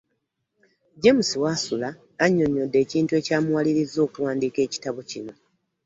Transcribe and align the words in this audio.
James 1.01 1.29
Wasula 1.41 1.89
annyonnyodde 2.23 2.77
ekintu 2.85 3.11
ekyamuwalirizza 3.19 3.99
okuwandiika 4.07 4.59
ekitabo 4.67 4.99
kino. 5.09 5.33